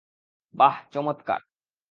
বাহ, 0.55 0.75
চমৎকার। 0.91 1.41